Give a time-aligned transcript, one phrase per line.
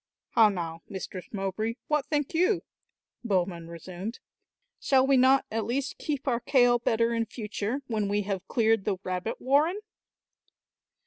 [0.31, 2.63] "How now, Mistress Mowbray, what think you?"
[3.23, 4.17] Bowman resumed.
[4.79, 8.85] "Shall we not at least keep our kail better in future, when we have cleared
[8.85, 9.79] the rabbit warren?"